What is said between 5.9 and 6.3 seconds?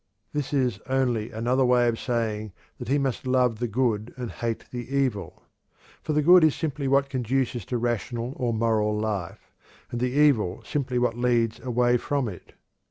for the